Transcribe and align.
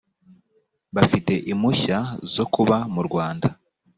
bafite 0.95 1.33
impushya 1.51 1.97
zo 2.33 2.45
kuba 2.53 2.77
mu 2.93 3.01
rwanda. 3.07 3.47